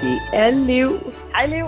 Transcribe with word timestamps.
Det 0.00 0.16
er 0.32 0.50
Liv. 0.50 0.88
Hej, 1.34 1.46
Liv. 1.46 1.66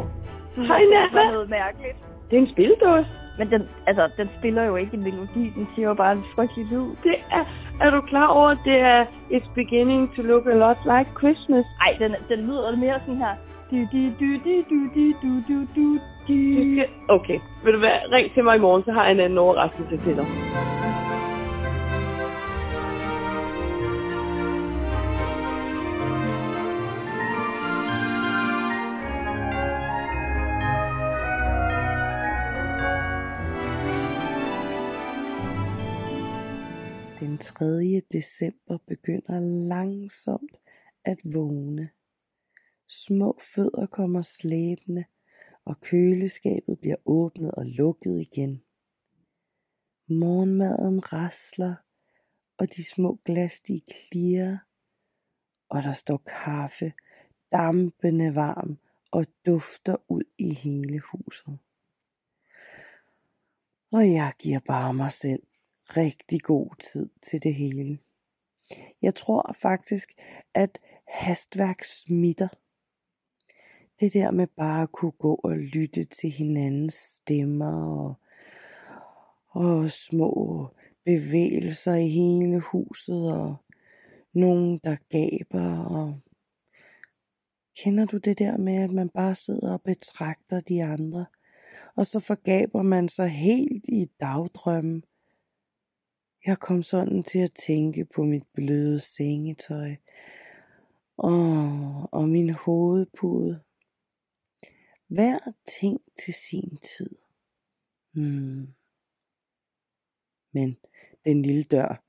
Hej, 0.67 0.79
Det 0.81 0.89
Nana. 0.91 1.25
var 1.25 1.33
noget 1.33 1.51
mærkeligt. 1.51 1.97
Det 2.31 2.37
er 2.37 2.41
en 2.43 2.51
spildåse. 2.53 3.09
Men 3.39 3.51
den, 3.51 3.63
altså, 3.87 4.09
den 4.17 4.29
spiller 4.39 4.63
jo 4.65 4.77
ikke 4.77 4.95
en 4.97 5.03
melodi. 5.03 5.45
Den 5.57 5.69
siger 5.75 5.89
jo 5.89 5.95
bare 5.95 6.13
en 6.13 6.25
frygtelig 6.35 6.67
lyd. 6.67 6.89
Det 7.05 7.17
er, 7.31 7.45
er 7.81 7.91
du 7.91 8.01
klar 8.01 8.27
over, 8.27 8.49
at 8.49 8.59
det 8.65 8.79
er 8.81 9.05
It's 9.31 9.51
beginning 9.55 10.15
to 10.17 10.23
look 10.23 10.47
a 10.47 10.55
lot 10.55 10.77
like 10.85 11.11
Christmas? 11.19 11.65
Ej, 11.81 11.97
den, 11.99 12.15
den 12.29 12.39
lyder 12.47 12.77
mere 12.77 13.01
sådan 13.07 13.17
her. 13.17 13.35
Du, 13.71 13.77
du, 13.93 14.01
du, 14.21 14.29
du, 14.45 14.55
du, 14.71 14.79
du, 14.95 15.05
du, 15.23 15.33
du, 15.49 15.67
du, 15.77 15.99
Du. 16.29 16.35
Okay, 17.09 17.39
vil 17.65 17.73
du 17.73 17.79
hvad? 17.79 18.13
Ring 18.13 18.35
til 18.35 18.45
mig 18.45 18.57
i 18.57 18.59
morgen, 18.59 18.83
så 18.85 18.93
har 18.93 19.03
jeg 19.05 19.13
en 19.13 19.21
anden 19.21 19.39
overraskelse 19.39 19.97
til 20.05 20.17
dig. 20.17 20.27
Den 37.21 37.39
3. 37.39 38.03
december 38.13 38.79
begynder 38.87 39.41
langsomt 39.69 40.57
at 41.05 41.19
vågne. 41.25 41.91
Små 42.87 43.39
fødder 43.55 43.87
kommer 43.87 44.23
slæbende, 44.23 45.05
og 45.65 45.81
køleskabet 45.81 46.79
bliver 46.81 46.97
åbnet 47.05 47.53
og 47.53 47.67
lukket 47.67 48.21
igen. 48.21 48.63
Morgenmaden 50.07 51.13
rasler, 51.13 51.75
og 52.59 52.67
de 52.77 52.85
små 52.85 53.21
glas 53.25 53.61
de 53.61 53.81
klirrer, 53.91 54.59
og 55.69 55.83
der 55.83 55.93
står 55.93 56.23
kaffe, 56.45 56.93
dampende 57.53 58.35
varm 58.35 58.79
og 59.11 59.27
dufter 59.47 59.97
ud 60.09 60.25
i 60.39 60.55
hele 60.55 61.01
huset. 61.01 61.59
Og 63.93 64.13
jeg 64.13 64.33
giver 64.39 64.61
bare 64.67 64.95
mig 64.95 65.13
selv 65.13 65.43
rigtig 65.97 66.43
god 66.43 66.81
tid 66.93 67.09
til 67.23 67.43
det 67.43 67.55
hele. 67.55 67.99
Jeg 69.03 69.15
tror 69.15 69.55
faktisk, 69.63 70.15
at 70.55 70.79
hastværk 71.09 71.85
smitter. 71.85 72.49
Det 74.01 74.13
der 74.13 74.31
med 74.31 74.47
bare 74.47 74.83
at 74.83 74.93
kunne 74.93 75.13
gå 75.19 75.35
og 75.35 75.57
lytte 75.57 76.05
til 76.05 76.31
hinandens 76.31 76.95
stemmer 76.95 77.99
og, 77.99 78.15
og 79.49 79.91
små 79.91 80.69
bevægelser 81.05 81.95
i 81.95 82.09
hele 82.09 82.61
huset 82.61 83.33
og 83.33 83.57
nogen, 84.33 84.79
der 84.85 84.97
gaber 85.11 85.79
og 85.79 86.21
Kender 87.85 88.07
du 88.07 88.17
det 88.17 88.39
der 88.39 88.57
med, 88.57 88.83
at 88.83 88.91
man 88.91 89.09
bare 89.09 89.35
sidder 89.35 89.73
og 89.73 89.83
betragter 89.83 90.61
de 90.61 90.85
andre, 90.85 91.27
og 91.97 92.07
så 92.07 92.21
forgaber 92.21 92.83
man 92.83 93.09
sig 93.09 93.29
helt 93.29 93.85
i 93.89 94.11
dagdrømmen? 94.21 95.05
Jeg 96.49 96.59
kom 96.59 96.83
sådan 96.83 97.23
til 97.23 97.39
at 97.39 97.53
tænke 97.53 98.05
på 98.05 98.23
mit 98.23 98.43
bløde 98.55 99.01
sengetøj, 99.01 99.97
og, 101.17 102.09
og 102.13 102.29
min 102.29 102.51
hovedpude. 102.51 103.61
Hver 105.09 105.39
ting 105.81 106.01
til 106.25 106.35
sin 106.35 106.77
tid. 106.77 107.17
Hmm. 108.13 108.67
Men 110.53 110.77
den 111.25 111.43
lille 111.43 111.65
dør, 111.65 112.03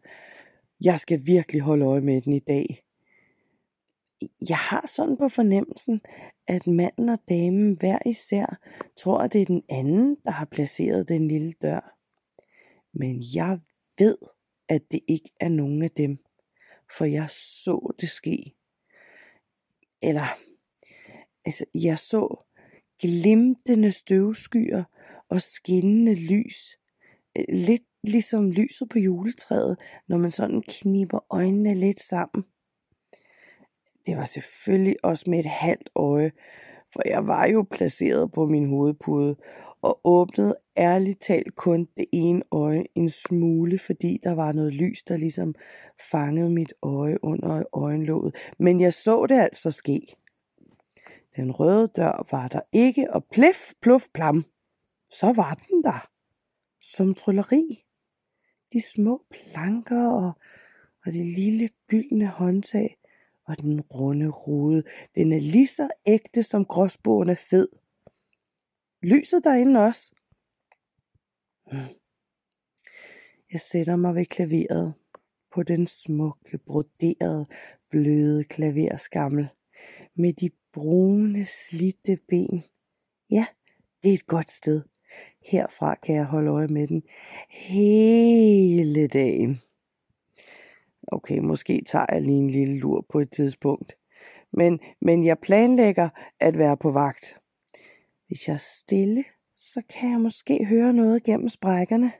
jeg 0.81 0.99
skal 0.99 1.25
virkelig 1.25 1.61
holde 1.61 1.85
øje 1.85 2.01
med 2.01 2.21
den 2.21 2.33
i 2.33 2.39
dag. 2.39 2.83
Jeg 4.49 4.57
har 4.57 4.87
sådan 4.87 5.17
på 5.17 5.29
fornemmelsen, 5.29 6.01
at 6.47 6.67
manden 6.67 7.09
og 7.09 7.19
damen 7.29 7.77
hver 7.79 7.99
især 8.05 8.59
tror, 8.97 9.19
at 9.19 9.33
det 9.33 9.41
er 9.41 9.45
den 9.45 9.63
anden, 9.69 10.17
der 10.23 10.31
har 10.31 10.45
placeret 10.45 11.07
den 11.07 11.27
lille 11.27 11.53
dør. 11.61 11.95
Men 12.93 13.23
jeg 13.35 13.59
ved, 13.99 14.17
at 14.69 14.81
det 14.91 14.99
ikke 15.07 15.29
er 15.39 15.49
nogen 15.49 15.81
af 15.81 15.91
dem, 15.91 16.17
for 16.97 17.05
jeg 17.05 17.29
så 17.29 17.93
det 18.01 18.09
ske. 18.09 18.55
Eller, 20.01 20.37
altså, 21.45 21.65
jeg 21.73 21.99
så 21.99 22.45
glimtende 22.99 23.91
støvskyer 23.91 24.83
og 25.29 25.41
skinnende 25.41 26.15
lys. 26.15 26.77
Øh, 27.37 27.45
lidt 27.49 27.83
ligesom 28.03 28.51
lyset 28.51 28.89
på 28.89 28.99
juletræet, 28.99 29.79
når 30.07 30.17
man 30.17 30.31
sådan 30.31 30.63
kniber 30.67 31.33
øjnene 31.33 31.75
lidt 31.75 32.01
sammen. 32.01 32.43
Det 34.05 34.17
var 34.17 34.25
selvfølgelig 34.25 34.95
også 35.05 35.29
med 35.29 35.39
et 35.39 35.45
halvt 35.45 35.89
øje, 35.95 36.31
for 36.93 37.01
jeg 37.05 37.27
var 37.27 37.47
jo 37.47 37.65
placeret 37.71 38.31
på 38.31 38.45
min 38.45 38.69
hovedpude 38.69 39.35
og 39.81 40.01
åbnede 40.03 40.55
ærligt 40.77 41.21
talt 41.21 41.55
kun 41.55 41.87
det 41.97 42.05
ene 42.13 42.41
øje 42.51 42.83
en 42.95 43.09
smule, 43.09 43.79
fordi 43.79 44.19
der 44.23 44.35
var 44.35 44.51
noget 44.51 44.73
lys, 44.73 45.03
der 45.03 45.17
ligesom 45.17 45.55
fangede 46.11 46.49
mit 46.49 46.73
øje 46.83 47.23
under 47.23 47.63
øjenlåget. 47.73 48.35
Men 48.59 48.81
jeg 48.81 48.93
så 48.93 49.25
det 49.25 49.39
altså 49.39 49.71
ske. 49.71 50.01
Den 51.35 51.51
røde 51.51 51.87
dør 51.95 52.27
var 52.31 52.47
der 52.47 52.61
ikke, 52.73 53.13
og 53.13 53.25
plif, 53.31 53.73
pluf, 53.81 54.03
plam, 54.13 54.45
så 55.11 55.33
var 55.33 55.53
den 55.53 55.83
der. 55.83 56.09
Som 56.81 57.13
trylleri. 57.13 57.85
De 58.73 58.81
små 58.81 59.21
planker 59.31 60.09
og, 60.09 60.31
og 61.05 61.13
det 61.13 61.25
lille 61.25 61.69
gyldne 61.87 62.27
håndtag 62.27 62.98
og 63.49 63.61
den 63.61 63.81
runde 63.81 64.27
rude. 64.27 64.83
Den 65.15 65.31
er 65.31 65.39
lige 65.39 65.67
så 65.67 65.89
ægte 66.05 66.43
som 66.43 66.65
gråsbogen 66.65 67.29
er 67.29 67.41
fed. 67.49 67.67
Lyset 69.03 69.43
derinde 69.43 69.79
også. 69.79 70.11
Jeg 73.51 73.61
sætter 73.61 73.95
mig 73.95 74.15
ved 74.15 74.25
klaveret 74.25 74.93
på 75.53 75.63
den 75.63 75.87
smukke, 75.87 76.57
broderede, 76.57 77.45
bløde 77.89 78.43
klaverskammel 78.43 79.47
med 80.15 80.33
de 80.33 80.49
brune, 80.73 81.45
slidte 81.45 82.17
ben. 82.27 82.63
Ja, 83.31 83.45
det 84.03 84.09
er 84.09 84.13
et 84.13 84.27
godt 84.27 84.51
sted. 84.51 84.81
Herfra 85.45 85.95
kan 85.95 86.15
jeg 86.15 86.25
holde 86.25 86.51
øje 86.51 86.67
med 86.67 86.87
den 86.87 87.03
hele 87.49 89.07
dagen. 89.07 89.61
Okay, 91.11 91.39
måske 91.39 91.83
tager 91.87 92.05
jeg 92.09 92.21
lige 92.21 92.37
en 92.37 92.49
lille 92.49 92.79
lur 92.79 93.05
på 93.09 93.19
et 93.19 93.31
tidspunkt. 93.31 93.97
Men, 94.53 94.79
men 95.01 95.25
jeg 95.25 95.39
planlægger 95.39 96.09
at 96.39 96.57
være 96.57 96.77
på 96.77 96.91
vagt. 96.91 97.39
Hvis 98.27 98.47
jeg 98.47 98.53
er 98.53 98.65
stille, 98.81 99.23
så 99.57 99.81
kan 99.89 100.11
jeg 100.11 100.19
måske 100.19 100.65
høre 100.65 100.93
noget 100.93 101.23
gennem 101.23 101.49
sprækkerne. 101.49 102.11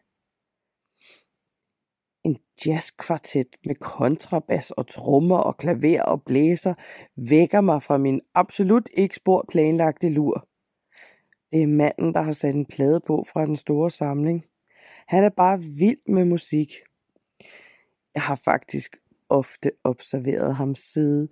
En 2.24 2.38
jazzkvartet 2.66 3.48
med 3.66 3.76
kontrabas 3.76 4.72
og 4.72 4.88
trommer 4.88 5.38
og 5.38 5.58
klaver 5.58 6.02
og 6.02 6.24
blæser 6.24 6.74
vækker 7.30 7.62
mig 7.62 7.84
fra 7.84 7.98
min 7.98 8.22
absolut 8.36 8.90
ikke 8.94 9.16
spor 9.16 9.46
planlagte 9.52 10.10
lur. 10.10 10.48
Det 11.52 11.64
er 11.64 11.68
manden, 11.68 12.14
der 12.14 12.22
har 12.22 12.32
sat 12.32 12.56
en 12.56 12.66
plade 12.66 13.02
på 13.08 13.26
fra 13.34 13.46
den 13.46 13.56
store 13.56 13.92
samling. 13.92 14.46
Han 15.08 15.24
er 15.24 15.30
bare 15.30 15.62
vild 15.62 16.08
med 16.08 16.26
musik. 16.26 16.72
Jeg 18.20 18.26
har 18.26 18.36
faktisk 18.36 18.98
ofte 19.30 19.72
observeret 19.84 20.56
ham 20.56 20.76
sidde 20.76 21.28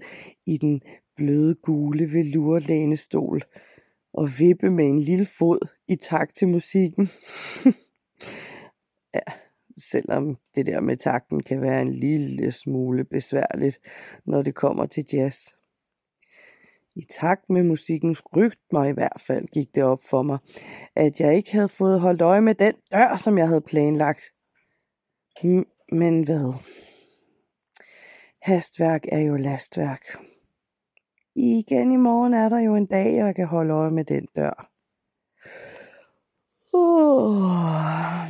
i 0.46 0.58
den 0.58 0.82
bløde 1.16 1.56
gule 1.56 2.14
velurlænestol 2.14 3.42
og 4.14 4.28
vippe 4.40 4.70
med 4.70 4.86
en 4.86 5.00
lille 5.02 5.26
fod 5.26 5.68
i 5.88 5.96
takt 5.96 6.36
til 6.36 6.48
musikken. 6.48 7.10
ja, 9.16 9.20
selvom 9.78 10.38
det 10.56 10.66
der 10.66 10.80
med 10.80 10.98
takten 10.98 11.44
kan 11.44 11.62
være 11.62 11.82
en 11.82 11.94
lille 11.94 12.52
smule 12.52 13.04
besværligt, 13.04 13.80
når 14.26 14.42
det 14.42 14.56
kommer 14.56 14.86
til 14.86 15.06
jazz. 15.14 15.38
I 16.96 17.06
takt 17.10 17.50
med 17.50 17.64
musikkens 17.64 18.24
rytmer 18.36 18.86
i 18.86 18.94
hvert 18.94 19.22
fald 19.28 19.48
gik 19.48 19.76
det 19.76 19.84
op 19.84 20.04
for 20.10 20.22
mig, 20.24 20.38
at 20.96 21.20
jeg 21.20 21.36
ikke 21.36 21.52
havde 21.52 21.70
fået 21.70 22.02
holdt 22.02 22.22
øje 22.22 22.42
med 22.42 22.56
den 22.56 22.74
dør, 22.92 23.16
som 23.16 23.38
jeg 23.38 23.48
havde 23.48 23.62
planlagt. 23.62 24.22
M- 25.44 25.88
men 25.92 26.24
hvad? 26.24 26.77
Hastværk 28.48 29.02
er 29.12 29.20
jo 29.20 29.36
lastværk. 29.36 30.02
Igen 31.36 31.92
i 31.92 31.96
morgen 31.96 32.34
er 32.34 32.50
der 32.50 32.60
jo 32.60 32.76
en 32.76 32.86
dag, 32.86 33.16
jeg 33.16 33.36
kan 33.36 33.48
holde 33.48 33.74
øje 33.74 33.90
med 33.90 34.04
den 34.04 34.28
dør. 34.36 34.70
Uh. 36.74 38.27